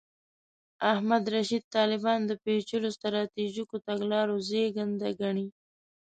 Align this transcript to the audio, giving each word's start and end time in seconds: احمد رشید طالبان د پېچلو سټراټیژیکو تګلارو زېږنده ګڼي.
احمد 0.93 1.23
رشید 1.35 1.63
طالبان 1.75 2.19
د 2.25 2.31
پېچلو 2.43 2.89
سټراټیژیکو 2.95 3.75
تګلارو 3.87 4.35
زېږنده 4.49 5.09
ګڼي. 5.21 5.47